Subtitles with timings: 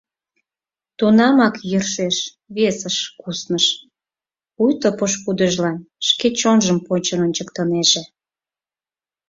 [0.97, 2.17] Тунамак йӧршеш
[2.55, 3.65] весыш кусныш,
[4.55, 5.77] пуйто пошкудыжлан
[6.07, 8.03] шке чонжым почын ончыктынеже.